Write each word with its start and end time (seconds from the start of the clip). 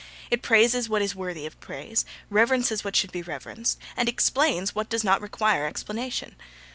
It 0.31 0.41
praises 0.41 0.89
what 0.89 1.03
is 1.03 1.13
worthy 1.13 1.45
of 1.45 1.59
praise, 1.59 2.05
reverences 2.31 2.83
what 2.83 2.95
should 2.95 3.11
be 3.11 3.21
reverenced, 3.21 3.77
and 3.95 4.09
explains 4.09 4.73
what 4.73 4.89
does 4.89 5.03
not 5.03 5.21
require 5.21 5.67
explanation. 5.67 6.37